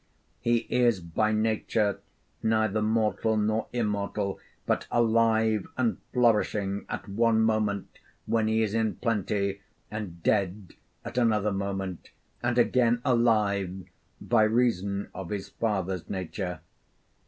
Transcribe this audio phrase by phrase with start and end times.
[0.39, 1.99] He is by nature
[2.41, 8.95] neither mortal nor immortal, but alive and flourishing at one moment when he is in
[8.95, 9.61] plenty,
[9.91, 10.73] and dead
[11.05, 12.09] at another moment,
[12.41, 13.83] and again alive
[14.19, 16.61] by reason of his father's nature.